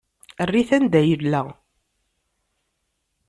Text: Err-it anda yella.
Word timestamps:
Err-it 0.43 0.69
anda 0.77 1.01
yella. 1.07 1.41